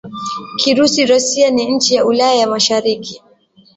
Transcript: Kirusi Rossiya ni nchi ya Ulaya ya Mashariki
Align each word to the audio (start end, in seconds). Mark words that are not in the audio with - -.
Kirusi 0.59 1.01
Rossiya 1.11 1.49
ni 1.51 1.63
nchi 1.73 1.95
ya 1.95 2.05
Ulaya 2.05 2.35
ya 2.35 2.47
Mashariki 2.47 3.15